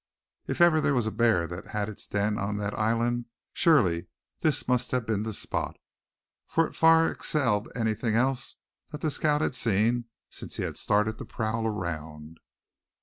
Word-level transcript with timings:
If 0.47 0.61
ever 0.61 0.81
there 0.81 0.95
was 0.95 1.05
a 1.05 1.11
bear 1.11 1.45
that 1.45 1.67
had 1.77 1.87
its 1.87 2.07
den 2.07 2.39
on 2.39 2.57
that 2.57 2.73
island, 2.73 3.25
surely 3.53 4.07
this 4.39 4.67
must 4.67 4.89
have 4.89 5.05
been 5.05 5.21
the 5.21 5.31
spot; 5.31 5.77
for 6.47 6.65
it 6.65 6.75
far 6.75 7.11
excelled 7.11 7.69
anything 7.75 8.15
else 8.15 8.55
that 8.91 9.01
the 9.01 9.11
scout 9.11 9.41
had 9.41 9.53
seen 9.53 10.05
since 10.27 10.57
he 10.57 10.63
had 10.63 10.75
started 10.79 11.19
to 11.19 11.25
prowl 11.25 11.67
around. 11.67 12.39